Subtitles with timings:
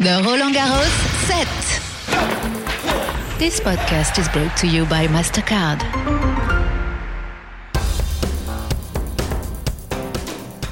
[0.00, 0.90] The Roland Garros
[1.28, 1.46] set.
[3.38, 5.82] This podcast is brought to you by MasterCard.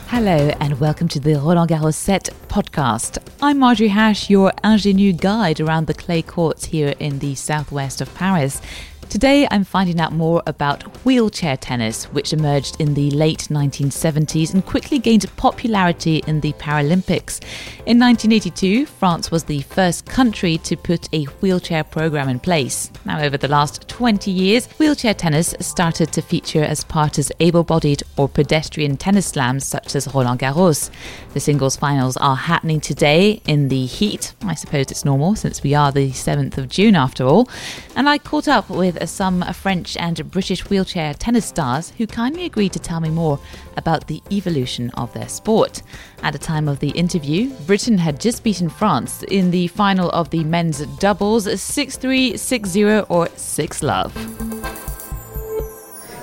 [0.08, 3.19] Hello and welcome to the Roland Garros Set podcast.
[3.40, 8.13] I'm Marjorie Hash, your ingénue guide around the clay courts here in the southwest of
[8.15, 8.61] Paris.
[9.08, 14.64] Today, I'm finding out more about wheelchair tennis, which emerged in the late 1970s and
[14.64, 17.42] quickly gained popularity in the Paralympics.
[17.84, 22.91] In 1982, France was the first country to put a wheelchair program in place.
[23.05, 27.65] Now, over the last 20 years, wheelchair tennis started to feature as part of able
[27.65, 30.91] bodied or pedestrian tennis slams such as Roland Garros.
[31.34, 34.32] The singles finals are happening today in the heat.
[34.43, 37.48] I suppose it's normal since we are the 7th of June after all.
[37.95, 42.73] And I caught up with some French and British wheelchair tennis stars who kindly agreed
[42.73, 43.38] to tell me more
[43.77, 45.83] about the evolution of their sport.
[46.23, 50.30] At the time of the interview, Britain had just beaten France in the final of
[50.30, 54.15] the men's doubles 6 3, 6 0, or 6 love.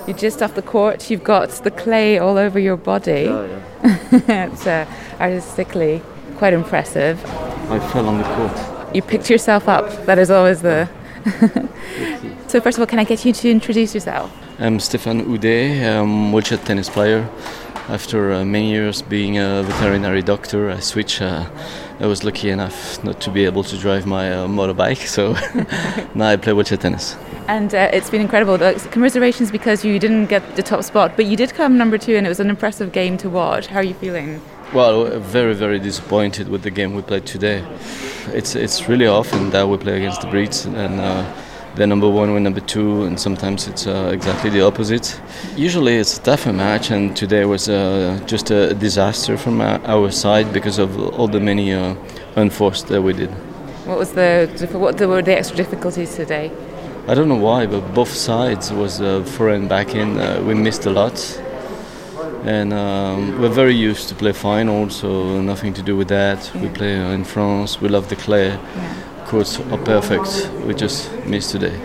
[0.08, 3.28] You're just off the court, you've got the clay all over your body.
[3.28, 4.50] Oh, yeah.
[4.50, 4.86] it's uh,
[5.20, 6.02] artistically
[6.38, 7.24] quite impressive.
[7.70, 8.96] I fell on the court.
[8.96, 10.90] You picked yourself up, that is always the.
[12.50, 14.36] so, first of all, can I get you to introduce yourself?
[14.58, 17.30] I'm Stéphane Houdet, I'm wheelchair tennis player.
[17.90, 21.22] After uh, many years being a veterinary doctor, I switched.
[21.22, 21.46] Uh,
[22.00, 25.34] I was lucky enough not to be able to drive my uh, motorbike, so
[26.16, 27.16] now I play wheelchair tennis.
[27.48, 28.58] And uh, it's been incredible.
[28.58, 32.16] The commiserations because you didn't get the top spot, but you did come number two,
[32.16, 33.68] and it was an impressive game to watch.
[33.68, 34.42] How are you feeling?
[34.74, 37.64] Well, very, very disappointed with the game we played today.
[38.34, 41.26] It's it's really often that we play against the Brits and uh,
[41.76, 45.20] they're number one, we're number two, and sometimes it's uh, exactly the opposite.
[45.56, 50.52] Usually it's a tougher match, and today was uh, just a disaster from our side
[50.54, 51.96] because of all the many uh,
[52.36, 53.30] unforced that we did.
[53.86, 56.52] What was the what were the extra difficulties today?
[57.08, 60.18] I don't know why, but both sides was uh, forehand back in.
[60.20, 61.16] Uh, we missed a lot
[62.46, 66.52] and um, we're very used to play finals, so nothing to do with that.
[66.54, 66.62] Yeah.
[66.62, 67.82] We play in France.
[67.82, 68.50] We love the clay.
[68.50, 69.09] Yeah.
[69.30, 70.50] Courts are perfect.
[70.66, 71.80] We just missed today.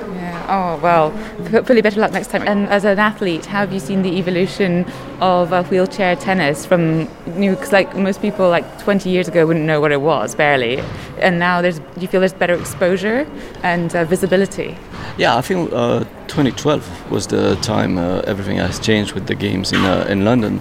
[0.48, 1.10] Oh, well,
[1.50, 2.46] hopefully better luck next time.
[2.48, 4.86] And as an athlete, how have you seen the evolution
[5.20, 9.66] of uh, wheelchair tennis from, know, cause like most people like 20 years ago wouldn't
[9.66, 10.80] know what it was, barely.
[11.18, 13.26] And now there's, do you feel there's better exposure
[13.62, 14.76] and uh, visibility?
[15.16, 19.72] Yeah, I think uh, 2012 was the time uh, everything has changed with the games
[19.72, 20.60] in, uh, in London.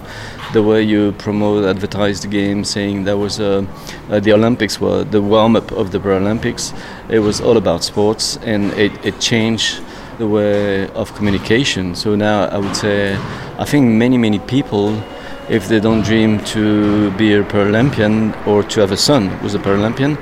[0.52, 3.66] The way you promote, advertise the game, saying that was uh,
[4.08, 6.72] the Olympics were the warm up of the Paralympics.
[7.08, 9.82] It was all about sports and it, it changed
[10.18, 11.94] the way of communication.
[11.96, 13.16] So now I would say,
[13.58, 15.02] I think many, many people,
[15.48, 19.58] if they don't dream to be a Paralympian or to have a son who's a
[19.58, 20.16] Paralympian,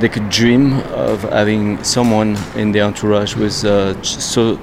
[0.00, 4.58] they could dream of having someone in the entourage with uh, so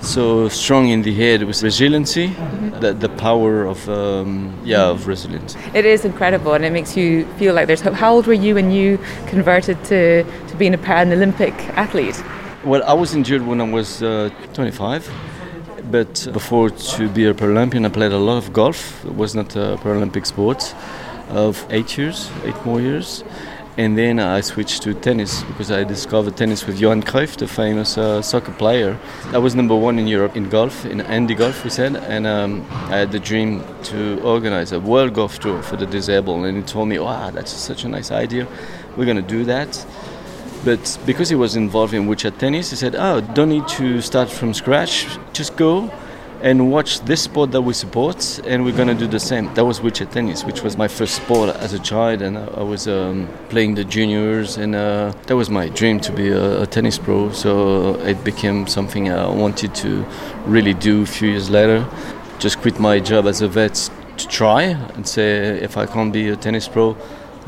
[0.00, 2.80] so strong in the head with resiliency, mm-hmm.
[2.80, 5.56] the, the power of um, yeah of resilience.
[5.74, 7.94] It is incredible, and it makes you feel like there's hope.
[7.94, 12.22] How old were you when you converted to, to being a Paralympic athlete?
[12.64, 15.10] Well, I was injured when I was uh, 25.
[15.90, 19.04] But before to be a Paralympian, I played a lot of golf.
[19.04, 20.74] It was not a Paralympic sport.
[21.28, 23.24] Of eight years, eight more years,
[23.78, 27.98] and then I switched to tennis because I discovered tennis with Johan Cruyff, the famous
[27.98, 28.98] uh, soccer player.
[29.32, 32.64] I was number one in Europe in golf, in Handi Golf, we said, and um,
[32.70, 36.46] I had the dream to organize a world golf tour for the disabled.
[36.46, 38.46] And he told me, "Wow, that's such a nice idea.
[38.96, 39.86] We're going to do that."
[40.64, 44.30] But because he was involved in wheelchair tennis, he said, "Oh, don't need to start
[44.30, 45.06] from scratch.
[45.34, 45.90] Just go
[46.42, 49.80] and watch this sport that we support, and we're gonna do the same." That was
[49.80, 53.74] wheelchair tennis, which was my first sport as a child, and I, was um, playing
[53.74, 57.30] the juniors, and uh, that was my dream to be a, a, tennis pro.
[57.32, 60.04] So it became something I wanted to
[60.46, 61.02] really do.
[61.02, 61.86] A few years later,
[62.38, 64.62] just quit my job as a vet to try
[64.94, 66.96] and say, if I can't be a tennis pro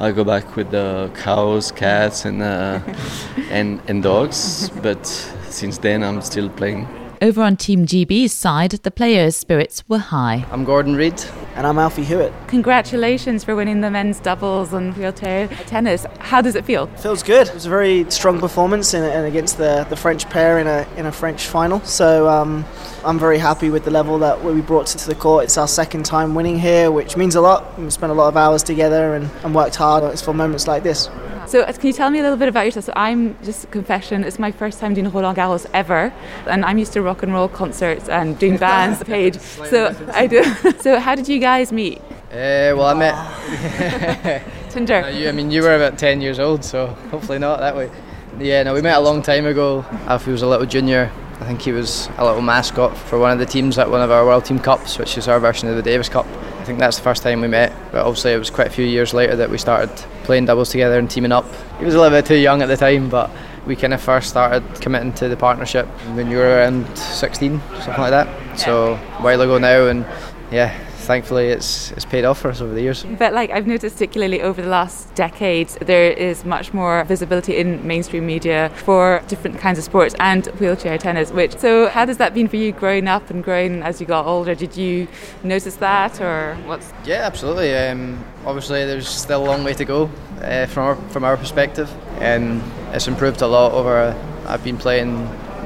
[0.01, 2.79] I go back with the cows, cats, and uh,
[3.51, 4.71] and and dogs.
[4.81, 5.05] But
[5.51, 6.87] since then, I'm still playing.
[7.21, 10.47] Over on Team GB's side, the players' spirits were high.
[10.53, 11.21] I'm Gordon Reid.
[11.57, 12.33] And I'm Alfie Hewitt.
[12.47, 16.07] Congratulations for winning the men's doubles and wheelchair tennis.
[16.21, 16.87] How does it feel?
[16.87, 17.49] Feels good.
[17.49, 20.87] It was a very strong performance in, in against the, the French pair in a,
[20.97, 21.81] in a French final.
[21.81, 22.65] So um,
[23.05, 25.43] I'm very happy with the level that we brought to the court.
[25.43, 27.77] It's our second time winning here, which means a lot.
[27.77, 30.05] We spent a lot of hours together and, and worked hard.
[30.05, 31.09] It's for moments like this.
[31.49, 32.85] So, uh, can you tell me a little bit about yourself?
[32.85, 34.23] So, I'm just a confession.
[34.23, 36.13] It's my first time doing Roland Garros ever,
[36.47, 39.03] and I'm used to rock and roll concerts and doing bands.
[39.03, 39.39] Page.
[39.41, 40.45] So I do.
[40.81, 42.03] So, how did you guys meet?
[42.31, 44.43] Uh, well, I met.
[44.71, 45.05] Tinder.
[45.05, 47.91] Uh, you, I mean, you were about 10 years old, so hopefully not that way.
[48.39, 49.87] Yeah, no, we met a long time ago.
[50.07, 51.11] Alfie was a little junior.
[51.41, 54.11] I think he was a little mascot for one of the teams at one of
[54.11, 56.27] our World Team Cups, which is our version of the Davis Cup.
[56.69, 58.85] I think that's the first time we met, but obviously it was quite a few
[58.85, 59.89] years later that we started
[60.25, 61.47] playing doubles together and teaming up.
[61.79, 63.31] He was a little bit too young at the time, but
[63.67, 67.95] we kind of first started committing to the partnership when you were around 16, something
[67.97, 68.59] like that.
[68.59, 70.05] So a while ago now, and
[70.53, 70.79] yeah,
[71.09, 73.05] thankfully it's it's paid off for us over the years.
[73.19, 77.69] But like I've noticed, particularly over the last decade, there is much more visibility in
[77.85, 81.33] mainstream media for different kinds of sports and wheelchair tennis.
[81.33, 84.27] Which so, how has that been for you growing up and growing as you got
[84.27, 84.55] older?
[84.55, 85.09] Did you
[85.43, 86.93] notice that, or what's?
[87.05, 87.75] Yeah, absolutely.
[87.75, 90.11] Um, obviously, there's still a long way to go
[90.43, 91.91] uh, from our from our perspective,
[92.21, 92.63] and
[92.95, 94.15] it's improved a lot over.
[94.47, 95.11] I've been playing,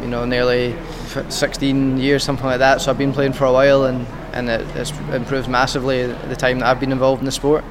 [0.03, 0.75] you know, nearly
[1.29, 2.81] 16 years, something like that.
[2.81, 6.59] So I've been playing for a while, and and it, it's improved massively the time
[6.61, 7.65] that I've been involved in the sport.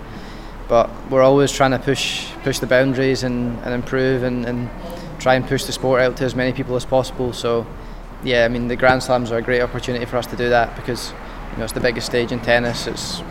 [0.67, 4.69] But we're always trying to push push the boundaries and, and improve and, and
[5.19, 7.33] try and push the sport out to as many people as possible.
[7.33, 7.67] So
[8.23, 10.75] yeah, I mean the Grand Slams are a great opportunity for us to do that
[10.75, 11.13] because
[11.51, 12.87] you know it's the biggest stage in tennis.
[12.87, 13.21] It's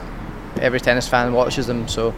[0.60, 2.14] every tennis fan watches them, so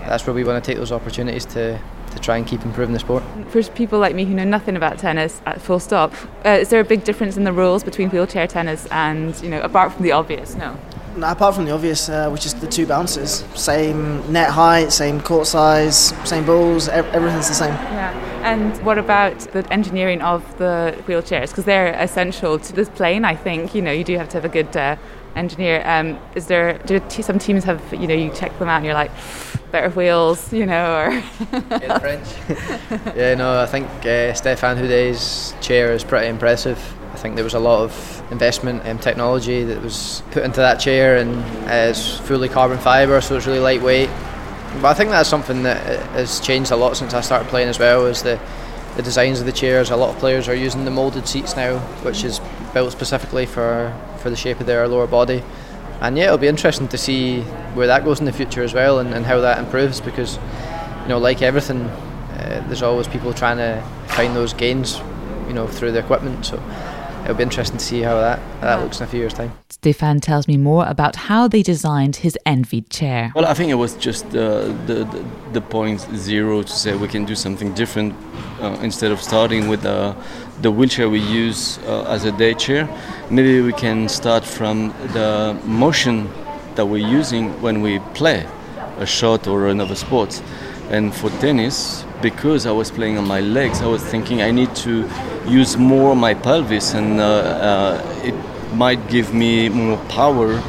[0.00, 1.80] that's where we want to take those opportunities to
[2.12, 3.22] to try and keep improving the sport.
[3.48, 6.12] For people like me who know nothing about tennis, at full stop,
[6.44, 9.60] uh, is there a big difference in the rules between wheelchair tennis and, you know,
[9.60, 10.54] apart from the obvious?
[10.54, 10.76] No.
[11.16, 15.20] No, apart from the obvious, uh, which is the two bounces, same net height, same
[15.20, 17.74] court size, same balls, everything's the same.
[17.74, 18.30] Yeah.
[18.42, 21.50] And what about the engineering of the wheelchairs?
[21.50, 23.26] Because they're essential to this plane.
[23.26, 24.96] I think you know you do have to have a good uh,
[25.36, 25.82] engineer.
[25.84, 28.94] Um, is there do some teams have you know you check them out and you're
[28.94, 29.10] like
[29.72, 32.28] better wheels, you know, or yeah, French.
[33.16, 36.78] yeah, no, I think uh, Stéphane Houdet's chair is pretty impressive.
[37.12, 40.76] I think there was a lot of investment in technology that was put into that
[40.76, 41.36] chair, and
[41.68, 44.10] uh, it's fully carbon fibre, so it's really lightweight.
[44.80, 47.78] But I think that's something that has changed a lot since I started playing as
[47.78, 48.06] well.
[48.06, 48.38] Is the
[48.96, 49.90] the designs of the chairs.
[49.90, 52.40] A lot of players are using the molded seats now, which is
[52.74, 55.42] built specifically for for the shape of their lower body.
[56.02, 57.42] And yeah, it'll be interesting to see
[57.74, 60.36] where that goes in the future as well, and, and how that improves because
[61.02, 64.98] you know, like everything, uh, there's always people trying to find those gains,
[65.46, 66.44] you know, through the equipment.
[66.44, 66.56] So
[67.24, 69.52] it'll be interesting to see how that, that looks in a few years' time.
[69.70, 73.32] Stéphane tells me more about how they designed his envied chair.
[73.34, 77.08] Well, I think it was just uh, the, the, the point zero to say we
[77.08, 78.14] can do something different
[78.60, 80.14] uh, instead of starting with uh,
[80.60, 82.88] the wheelchair we use uh, as a day chair.
[83.30, 86.28] Maybe we can start from the motion
[86.76, 88.46] that we're using when we play
[88.98, 90.42] a shot or another sport.
[90.90, 94.74] And for tennis, because I was playing on my legs, I was thinking I need
[94.76, 95.08] to
[95.46, 98.34] use more my pelvis, and uh, uh, it
[98.74, 100.62] might give me more power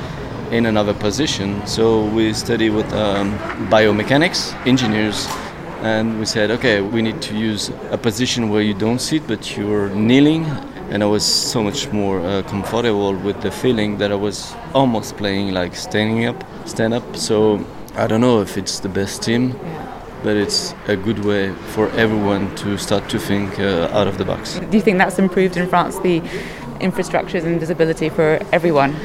[0.52, 1.66] in another position.
[1.66, 3.38] So we study with um,
[3.70, 5.28] biomechanics engineers,
[5.82, 9.56] and we said, okay, we need to use a position where you don't sit, but
[9.56, 10.46] you're kneeling.
[10.90, 15.18] And I was so much more uh, comfortable with the feeling that I was almost
[15.18, 17.16] playing like standing up, stand up.
[17.16, 17.66] So
[17.96, 19.56] I don't know if it's the best team
[20.24, 24.26] but it's a good way for everyone to start to think uh, out of the
[24.26, 24.60] box.
[24.60, 26.22] Do you think that's improved in France, the
[26.80, 28.96] infrastructures and visibility for everyone?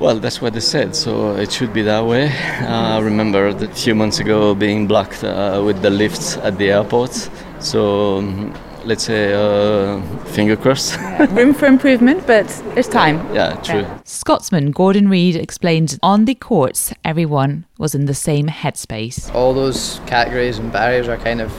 [0.00, 2.26] Well, that's what they said, so it should be that way.
[2.60, 6.72] Uh, I remember a few months ago being blocked uh, with the lifts at the
[6.72, 7.30] airport,
[7.60, 8.52] so um,
[8.84, 10.98] let's say, uh, finger crossed.
[11.30, 13.16] Room for improvement, but there's time.
[13.34, 13.80] Yeah, true.
[13.80, 14.00] Yeah.
[14.04, 19.34] Scotsman Gordon Reid explained on the courts, everyone was in the same headspace.
[19.34, 21.52] All those categories and barriers are kind of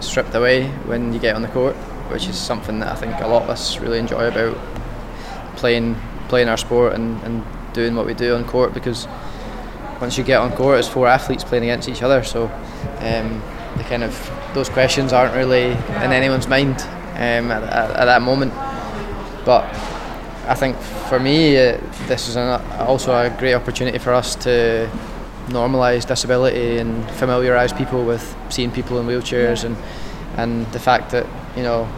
[0.00, 1.76] stripped away when you get on the court,
[2.10, 4.56] which is something that I think a lot of us really enjoy about
[5.56, 5.96] playing
[6.28, 7.44] playing our sport and, and
[7.74, 9.08] doing what we do on court because
[10.00, 12.22] once you get on court, it's four athletes playing against each other.
[12.22, 12.46] So
[13.00, 13.42] um,
[13.76, 16.80] the kind of those questions aren't really in anyone's mind
[17.14, 18.52] um, at, at, at, that moment.
[19.44, 19.64] But
[20.46, 20.76] I think
[21.08, 24.90] for me, uh, this is an, also a great opportunity for us to
[25.46, 29.76] normalise disability and familiarise people with seeing people in wheelchairs and
[30.36, 31.88] and the fact that you know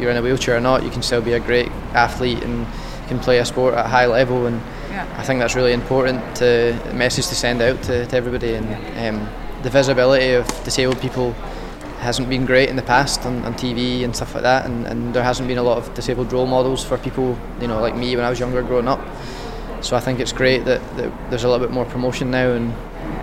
[0.00, 2.66] you're in a wheelchair or not, you can still be a great athlete and
[3.08, 4.60] can play a sport at a high level and.
[4.90, 5.08] Yeah.
[5.16, 8.66] I think that's really important to message to send out to, to everybody and
[8.98, 9.26] um,
[9.62, 11.32] the visibility of disabled people
[12.00, 15.14] hasn't been great in the past on, on TV and stuff like that, and, and
[15.14, 18.16] there hasn't been a lot of disabled role models for people, you know, like me
[18.16, 19.00] when I was younger growing up.
[19.82, 22.74] So I think it's great that, that there's a little bit more promotion now, and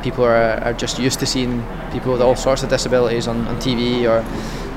[0.01, 3.57] people are, are just used to seeing people with all sorts of disabilities on, on
[3.57, 4.23] TV or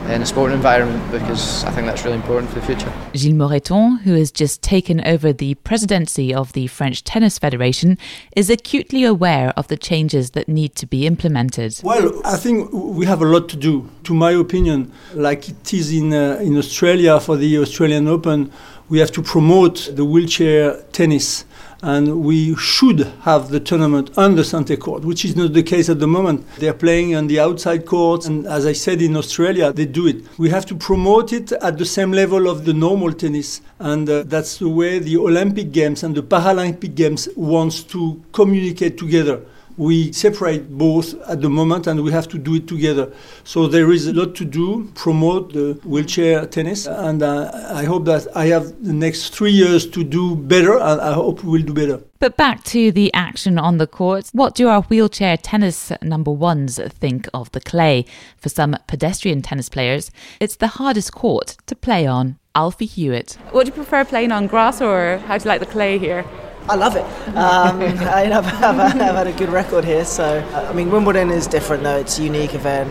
[0.09, 2.93] in a sporting environment because I think that's really important for the future.
[3.15, 7.99] Gilles Moreton, who has just taken over the presidency of the French Tennis Federation,
[8.37, 11.81] is acutely aware of the changes that need to be implemented.
[11.83, 13.89] Well, I think we have a lot to do.
[14.05, 18.51] To my opinion, like it is in uh, in Australia for the Australian Open,
[18.89, 21.45] we have to promote the wheelchair tennis
[21.83, 25.89] and we should have the tournament on the center court, which is not the case
[25.89, 26.47] at the moment.
[26.59, 30.25] They're playing on the outside courts, and as I said in Australia, they do it.
[30.39, 34.23] We have to promote it at the same level of the normal tennis, and uh,
[34.23, 39.43] that's the way the Olympic Games and the Paralympic Games wants to communicate together
[39.77, 43.13] we separate both at the moment and we have to do it together.
[43.45, 48.05] So there is a lot to do, promote the wheelchair tennis, and uh, I hope
[48.07, 51.75] that I have the next three years to do better, and I hope we'll do
[51.75, 52.01] better.
[52.19, 54.29] But back to the action on the court.
[54.33, 58.05] What do our wheelchair tennis number ones think of the clay?
[58.37, 62.39] For some pedestrian tennis players, it's the hardest court to play on.
[62.55, 63.39] Alfie Hewitt.
[63.55, 66.25] Would you prefer playing on grass or how do you like the clay here?
[66.69, 67.05] I love it.
[67.29, 70.05] Um, I, have had a good record here.
[70.05, 71.99] So, I mean, Wimbledon is different though.
[71.99, 72.91] It's a unique event.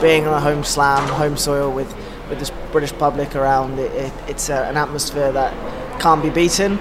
[0.00, 1.94] Being on a home slam, home soil with,
[2.28, 6.78] with this British public around, it, it, it's a, an atmosphere that can't be beaten.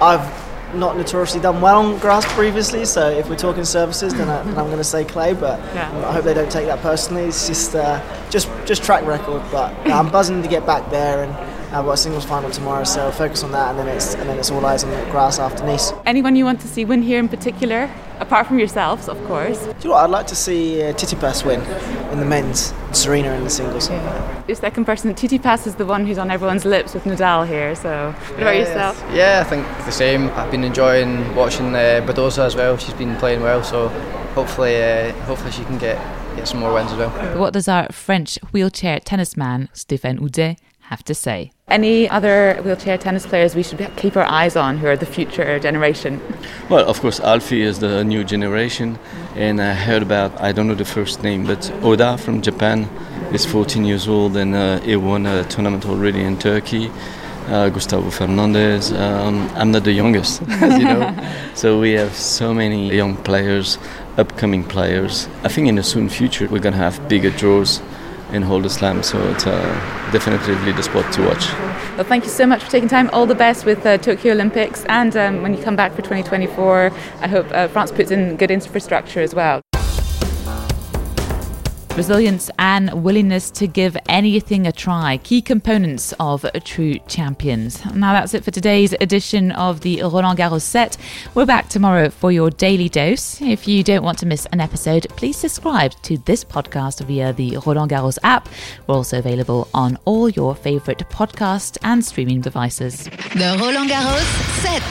[0.00, 0.42] I've
[0.74, 4.54] not notoriously done well on grass previously, so if we're talking services, then, I, am
[4.54, 5.34] going to say clay.
[5.34, 6.08] But yeah.
[6.08, 7.24] I hope they don't take that personally.
[7.24, 9.42] It's just uh, just just track record.
[9.50, 13.10] But I'm buzzing to get back there and I've got a singles final tomorrow, so
[13.12, 15.64] focus on that, and then it's and then it's all eyes on the grass after
[15.64, 15.90] Nice.
[16.04, 19.58] Anyone you want to see win here in particular, apart from yourselves, of course?
[19.58, 20.04] Do you know what?
[20.04, 21.62] I'd like to see uh, Tsitsipas win
[22.12, 23.88] in the men's, Serena in the singles.
[23.88, 24.44] Yeah.
[24.46, 27.74] Your second person, Tsitsipas is the one who's on everyone's lips with Nadal here.
[27.74, 29.04] So, what yeah, about yourself?
[29.10, 30.28] Yeah, I think the same.
[30.30, 32.76] I've been enjoying watching uh, Badosa as well.
[32.76, 33.88] She's been playing well, so
[34.34, 35.96] hopefully, uh, hopefully she can get
[36.36, 37.10] get some more wins as well.
[37.38, 40.58] What does our French wheelchair tennis man Stéphane Houdet
[40.92, 41.50] have to say.
[41.68, 45.58] Any other wheelchair tennis players we should keep our eyes on who are the future
[45.58, 46.20] generation?
[46.68, 48.98] Well, of course, Alfie is the new generation,
[49.34, 52.78] and I heard about, I don't know the first name, but Oda from Japan
[53.32, 56.90] is 14 years old and uh, he won a tournament already in Turkey.
[57.48, 58.92] Uh, Gustavo Fernandez.
[58.92, 61.10] Um, I'm not the youngest, as you know.
[61.54, 63.78] so we have so many young players,
[64.16, 65.26] upcoming players.
[65.42, 67.82] I think in the soon future we're going to have bigger draws
[68.32, 69.02] in Hold Slam.
[69.02, 69.60] So it's uh,
[70.12, 71.52] definitely the spot to watch.
[71.96, 73.08] Well, thank you so much for taking time.
[73.12, 76.90] All the best with uh, Tokyo Olympics, and um, when you come back for 2024,
[77.20, 79.61] I hope uh, France puts in good infrastructure as well
[81.96, 87.84] resilience and willingness to give anything a try, key components of true champions.
[87.94, 90.96] Now that's it for today's edition of the Roland Garros set.
[91.34, 93.40] We're back tomorrow for your daily dose.
[93.42, 97.58] If you don't want to miss an episode, please subscribe to this podcast via the
[97.66, 98.48] Roland Garros app.
[98.86, 103.04] We're also available on all your favorite podcast and streaming devices.
[103.04, 104.22] The Roland Garros
[104.62, 104.82] set.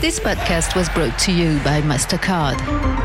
[0.00, 2.97] This podcast was brought to you by MasterCard.